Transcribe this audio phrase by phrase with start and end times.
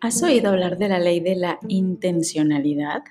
[0.00, 3.02] ¿Has oído hablar de la ley de la intencionalidad?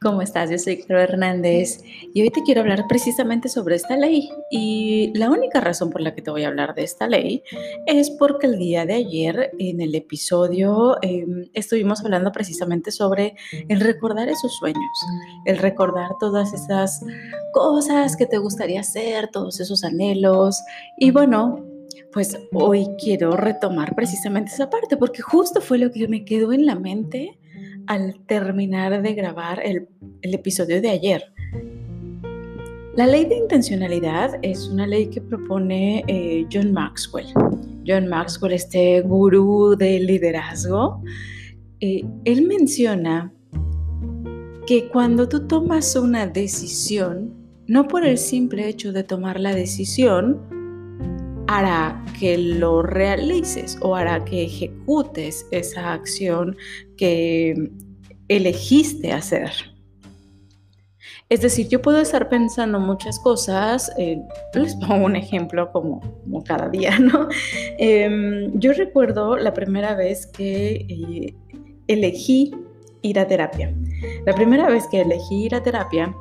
[0.00, 0.50] ¿Cómo estás?
[0.50, 1.80] Yo soy Caro Hernández
[2.12, 4.30] y hoy te quiero hablar precisamente sobre esta ley.
[4.50, 7.44] Y la única razón por la que te voy a hablar de esta ley
[7.86, 13.36] es porque el día de ayer en el episodio em, estuvimos hablando precisamente sobre
[13.68, 15.06] el recordar esos sueños,
[15.46, 17.00] el recordar todas esas
[17.52, 20.60] cosas que te gustaría hacer, todos esos anhelos.
[20.96, 21.64] Y bueno,
[22.12, 26.66] pues hoy quiero retomar precisamente esa parte, porque justo fue lo que me quedó en
[26.66, 27.38] la mente
[27.86, 29.88] al terminar de grabar el,
[30.22, 31.22] episodio de ayer.
[32.96, 37.28] La ley de intencionalidad es una ley que propone eh, John Maxwell.
[37.86, 41.02] John Maxwell, este gurú del liderazgo,
[41.80, 43.32] eh, él menciona
[44.66, 47.32] que cuando tú tomas una decisión,
[47.66, 50.57] no por el simple hecho de tomar la decisión,
[51.48, 56.56] hará que lo realices o hará que ejecutes esa acción
[56.96, 57.70] que
[58.28, 59.50] elegiste hacer.
[61.30, 64.18] Es decir, yo puedo estar pensando muchas cosas, eh,
[64.54, 66.00] les pongo un ejemplo como,
[66.44, 67.28] cada día, ¿no?
[67.78, 71.34] Em, yo recuerdo la primera vez que eh,
[71.86, 72.54] elegí
[73.02, 73.74] ir a terapia.
[74.26, 76.14] La primera vez que elegí ir a terapia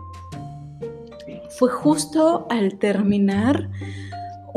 [1.57, 3.69] fue justo al terminar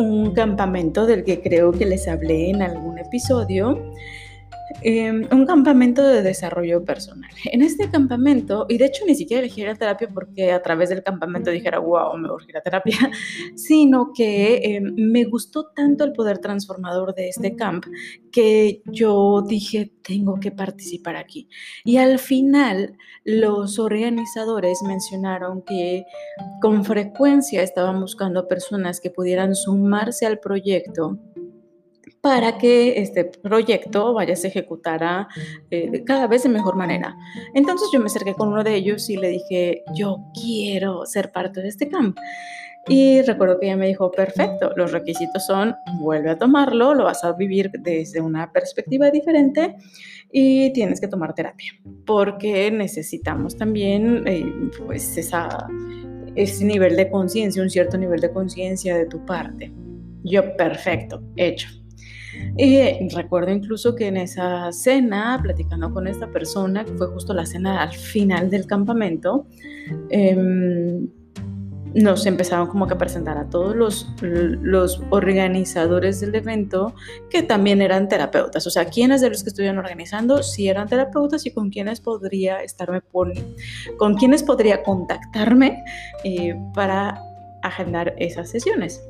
[0.01, 3.93] un campamento del que creo que les hablé en algún episodio,
[4.83, 7.31] Em, un campamento de desarrollo personal.
[7.45, 11.03] En este campamento, y de hecho ni siquiera elegí la terapia porque a través del
[11.03, 12.97] campamento dijera, wow, me urge la terapia,
[13.57, 17.85] sino que em, me gustó tanto el poder transformador de este camp
[18.33, 21.49] que yo dije, tengo que participar aquí.
[21.85, 26.05] Y al final, los organizadores mencionaron que
[26.63, 31.19] con frecuencia estaban buscando personas que pudieran sumarse al proyecto
[32.21, 35.29] para que este proyecto vaya a se ejecutara
[35.71, 37.17] eh, cada vez de mejor manera.
[37.55, 41.63] Entonces yo me acerqué con uno de ellos y le dije, yo quiero ser parte
[41.63, 42.19] de este camp.
[42.89, 47.23] Y recuerdo que ella me dijo, perfecto, los requisitos son, vuelve a tomarlo, lo vas
[47.25, 49.77] a vivir desde una perspectiva diferente
[50.33, 51.73] y tienes que tomar terapia,
[52.07, 54.45] porque necesitamos también eh,
[54.79, 55.69] pues esa,
[56.35, 59.73] ese nivel de conciencia, un cierto nivel de conciencia de tu parte.
[60.25, 61.80] Yo, perfecto, hecho.
[62.57, 67.47] Y recuerdo incluso que en esa cena, platicando con esta persona, que fue justo la
[67.47, 69.47] cena al final del campamento,
[70.11, 71.09] em,
[71.95, 76.95] nos empezaron como que a presentar a todos los, organizadores del evento
[77.29, 78.67] que también eran terapeutas.
[78.67, 82.63] O sea, quiénes de los que estuvieron organizando sí eran terapeutas y con quiénes podría
[82.63, 83.33] estarme por,
[83.97, 85.83] con quiénes podría contactarme
[86.25, 87.21] eh, para
[87.63, 89.03] agendar esas sesiones.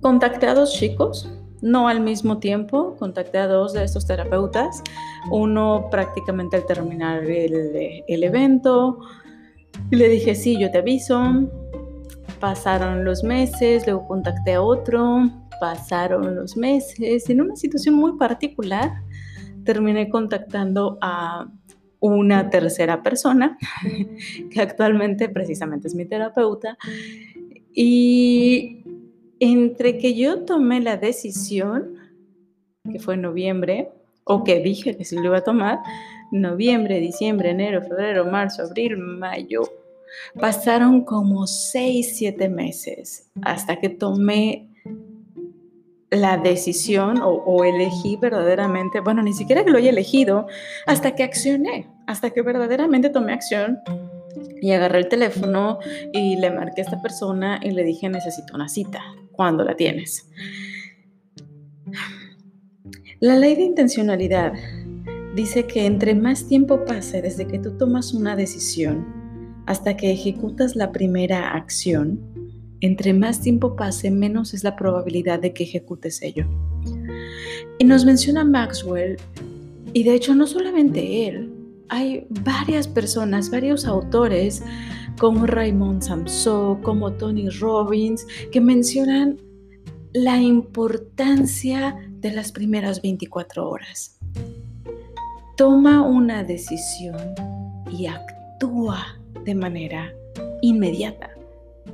[0.00, 4.82] Contacté a dos chicos, no al mismo tiempo, contacté a dos de estos terapeutas,
[5.30, 9.00] uno prácticamente al terminar el, el evento,
[9.90, 11.48] y le dije, sí, yo te aviso,
[12.38, 15.28] pasaron los meses, luego contacté a otro,
[15.60, 19.02] pasaron los meses, en una situación muy particular,
[19.64, 21.48] terminé contactando a
[22.00, 23.58] una tercera persona,
[24.50, 26.78] que actualmente precisamente es mi terapeuta,
[27.74, 28.84] y
[29.40, 31.96] entre que yo tomé la decisión,
[32.90, 33.90] que fue en noviembre,
[34.24, 35.80] o que dije que sí lo iba a tomar,
[36.30, 39.62] noviembre, diciembre, enero, febrero, marzo, abril, mayo,
[40.38, 44.68] pasaron como seis, siete meses hasta que tomé
[46.10, 50.46] la decisión o, o, elegí verdaderamente, bueno, ni siquiera que lo haya elegido,
[50.86, 53.80] hasta que accioné, hasta que verdaderamente tomé acción
[54.60, 55.78] y agarré el teléfono
[56.12, 59.02] y le marqué a esta persona y le dije, necesito una cita
[59.38, 60.28] cuando la tienes.
[63.20, 64.52] La ley de intencionalidad
[65.36, 69.06] dice que entre más tiempo pase desde que tú tomas una decisión
[69.66, 72.18] hasta que ejecutas la primera acción,
[72.80, 76.44] entre más tiempo pase, menos es la probabilidad de que ejecutes ello.
[77.78, 79.18] Y nos menciona Maxwell,
[79.92, 81.52] y de hecho no solamente él,
[81.88, 84.64] hay varias personas, varios autores
[85.18, 89.38] como Raymond Samson, como Tony Robbins, que mencionan
[90.12, 94.18] la importancia de las primeras 24 horas.
[95.56, 97.34] Toma una decisión
[97.90, 100.12] y actúa de manera
[100.62, 101.30] inmediata.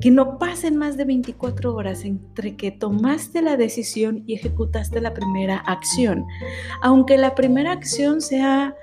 [0.01, 5.15] Que no pasen más de 24 horas entre que tomaste la decisión y ejecutaste la
[5.15, 6.25] primera acción.
[6.83, 8.75] Aunque la primera acción sea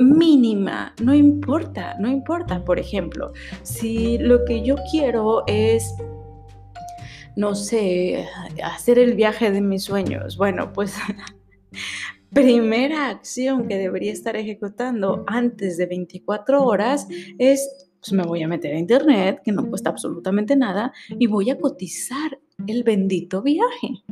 [0.00, 2.64] mínima, no importa, no importa.
[2.64, 3.32] Por ejemplo,
[3.62, 5.94] si lo que yo quiero es,
[7.36, 8.26] no sé,
[8.64, 10.96] hacer el viaje de mis sueños, bueno, pues
[12.32, 17.06] primera acción que debería estar ejecutando antes de 24 horas
[17.38, 17.68] es,
[18.00, 21.58] pues me voy a meter a internet, que no cuesta absolutamente nada, y voy a
[21.58, 24.02] cotizar el bendito viaje.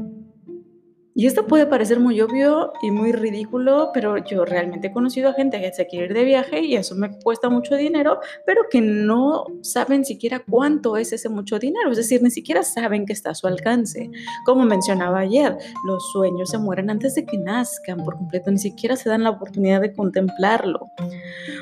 [1.19, 5.33] Y esto puede parecer muy obvio y muy ridículo, pero yo realmente he conocido a
[5.33, 8.81] gente que se quiere ir de viaje y eso me cuesta mucho dinero, pero que
[8.81, 13.31] no saben siquiera cuánto es ese mucho dinero, es decir, ni siquiera saben que está
[13.31, 14.13] a su alcance.
[14.47, 18.95] Como mencionaba ayer, los sueños se mueren antes de que nazcan por completo, ni siquiera
[18.95, 20.93] se dan la oportunidad de contemplarlo.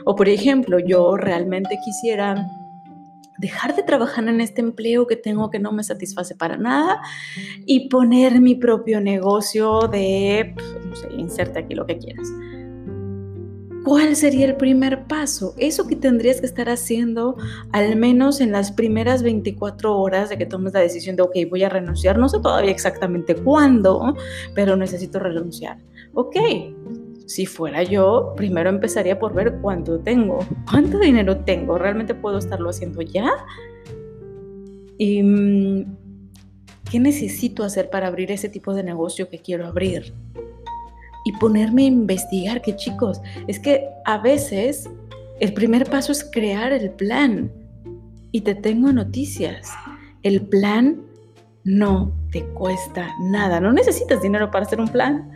[0.05, 2.47] O por ejemplo, yo realmente quisiera
[3.39, 7.01] dejar de trabajar en este empleo que tengo que no me satisface para nada
[7.65, 10.55] y poner mi propio negocio de,
[10.89, 12.29] no sé, inserte aquí lo que quieras.
[13.87, 15.55] ¿Cuál sería el primer paso?
[15.59, 17.37] Eso que tendrías que estar haciendo
[17.71, 21.63] al menos en las primeras 24 horas de que tomes la decisión de, ok, voy
[21.63, 22.19] a renunciar.
[22.19, 24.17] No sé todavía exactamente cuándo,
[24.57, 25.79] pero necesito renunciar.
[26.15, 26.35] Ok,
[27.27, 30.39] si fuera yo, primero empezaría por ver cuánto tengo,
[30.71, 33.31] cuánto dinero tengo, realmente puedo estarlo haciendo ya.
[34.97, 35.97] ¿Y mm,
[36.91, 40.15] qué necesito hacer para abrir ese tipo de negocio que quiero abrir?
[41.25, 44.89] Y ponerme a investigar, que chicos, es que a veces
[45.41, 47.51] el primer paso es crear el plan.
[48.31, 49.73] Y te tengo noticias.
[50.23, 51.03] El plan
[51.65, 53.61] no te cuesta nada.
[53.61, 55.33] No necesitas dinero para hacer un plan.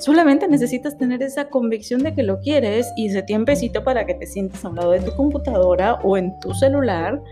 [0.00, 4.26] Solamente necesitas tener esa convicción de que lo quieres y ese tiempecito para que te
[4.26, 7.22] sientes a un lado de tu computadora o en tu celular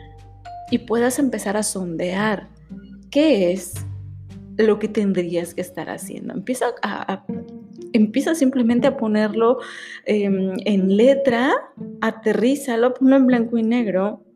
[0.71, 2.49] y puedas empezar a sondear
[3.11, 3.73] qué es
[4.59, 6.35] lo que tendrías que estar haciendo.
[6.35, 7.25] Empieza a,
[7.95, 9.61] empieza simplemente a ponerlo
[10.05, 11.55] em, en letra,
[12.03, 14.27] aterrízalo, ponlo en blanco y negro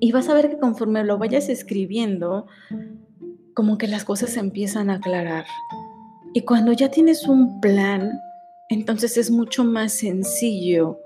[0.00, 2.46] y vas a ver que conforme lo vayas escribiendo,
[3.52, 5.44] como que las cosas se empiezan a aclarar.
[6.32, 8.20] Y cuando ya tienes un plan,
[8.68, 11.00] entonces es mucho más sencillo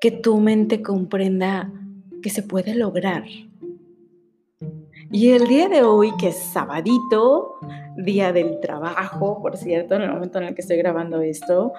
[0.00, 1.72] que tu mente comprenda
[2.22, 3.24] que se puede lograr.
[5.10, 7.56] Y el día de hoy, que es sabadito,
[7.96, 11.72] día del trabajo, por cierto, en el momento en el que estoy grabando esto,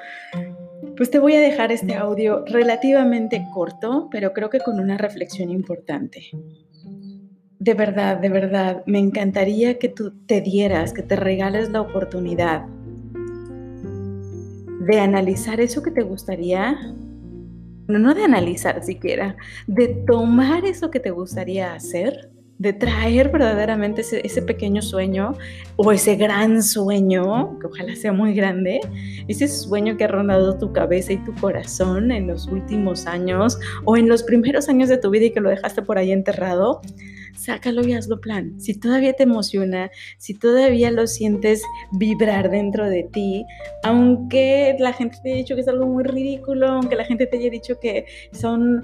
[0.97, 5.49] pues te voy a dejar este audio relativamente corto, pero creo que con una reflexión
[5.49, 6.25] importante.
[7.57, 12.65] De verdad, de verdad, me encantaría que tú te dieras, que te regales la oportunidad
[14.87, 16.75] de analizar eso que te gustaría,
[17.87, 19.35] no, no de analizar siquiera,
[19.67, 25.35] de tomar eso que te gustaría hacer, de traer verdaderamente ese, ese, pequeño sueño
[25.75, 28.79] o ese gran sueño, que ojalá sea muy grande,
[29.27, 33.97] ese sueño que ha rondado tu cabeza y tu corazón en los últimos años o
[33.97, 36.81] en los primeros años de tu vida y que lo dejaste por ahí enterrado,
[37.43, 38.59] sácalo y hazlo plan.
[38.59, 43.45] Si todavía te emociona, si todavía lo sientes vibrar dentro de ti,
[43.83, 47.37] aunque la gente te haya dicho que es algo muy ridículo, aunque la gente te
[47.37, 48.83] haya dicho que son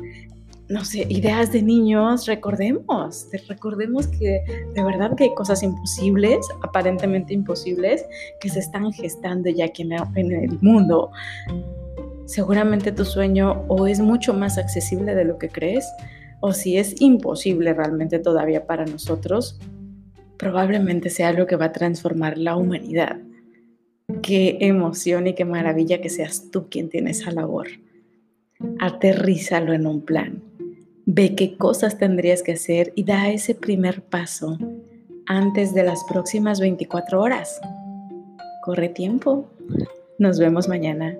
[0.70, 4.42] no sé, ideas de niños, recordemos, recordemos que
[4.74, 8.06] de verdad que hay cosas imposibles, aparentemente imposibles,
[8.42, 11.10] que se están gestando ya aquí en el mundo.
[12.26, 15.86] Seguramente tu sueño o es mucho más accesible de lo que crees,
[16.40, 19.60] o si es imposible realmente todavía para nosotros,
[20.38, 23.18] probablemente sea algo que va a transformar la humanidad.
[24.22, 27.68] Qué emoción y qué maravilla que seas tú quien tiene esa labor.
[28.80, 30.42] Aterrízalo en un plan.
[31.06, 34.58] Ve qué cosas tendrías que hacer y da ese primer paso
[35.26, 37.60] antes de las próximas 24 horas.
[38.64, 39.50] Corre tiempo.
[40.20, 41.18] Nos vemos mañana.